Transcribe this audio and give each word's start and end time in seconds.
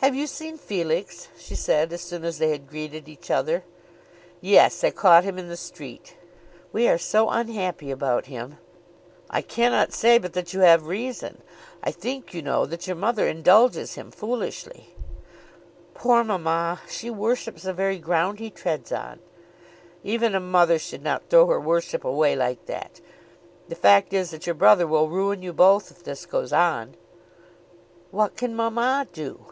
"Have 0.00 0.14
you 0.14 0.26
seen 0.26 0.58
Felix?" 0.58 1.28
she 1.38 1.54
said, 1.54 1.90
as 1.90 2.02
soon 2.02 2.26
as 2.26 2.36
they 2.36 2.50
had 2.50 2.68
greeted 2.68 3.08
each 3.08 3.30
other. 3.30 3.64
"Yes. 4.42 4.84
I 4.84 4.90
caught 4.90 5.24
him 5.24 5.38
in 5.38 5.48
the 5.48 5.56
street." 5.56 6.14
"We 6.74 6.86
are 6.88 6.98
so 6.98 7.30
unhappy 7.30 7.90
about 7.90 8.26
him." 8.26 8.58
"I 9.30 9.40
cannot 9.40 9.94
say 9.94 10.18
but 10.18 10.34
that 10.34 10.52
you 10.52 10.60
have 10.60 10.86
reason. 10.88 11.40
I 11.82 11.90
think, 11.90 12.34
you 12.34 12.42
know, 12.42 12.66
that 12.66 12.86
your 12.86 12.96
mother 12.96 13.26
indulges 13.26 13.94
him 13.94 14.10
foolishly." 14.10 14.90
"Poor 15.94 16.22
mamma! 16.22 16.82
She 16.86 17.08
worships 17.08 17.62
the 17.62 17.72
very 17.72 17.98
ground 17.98 18.40
he 18.40 18.50
treads 18.50 18.92
on." 18.92 19.20
"Even 20.02 20.34
a 20.34 20.38
mother 20.40 20.78
should 20.78 21.02
not 21.02 21.30
throw 21.30 21.46
her 21.46 21.58
worship 21.58 22.04
away 22.04 22.36
like 22.36 22.66
that. 22.66 23.00
The 23.70 23.74
fact 23.74 24.12
is 24.12 24.32
that 24.32 24.44
your 24.44 24.54
brother 24.54 24.86
will 24.86 25.08
ruin 25.08 25.40
you 25.40 25.54
both 25.54 25.90
if 25.90 26.04
this 26.04 26.26
goes 26.26 26.52
on." 26.52 26.94
"What 28.10 28.36
can 28.36 28.54
mamma 28.54 29.08
do?" 29.10 29.46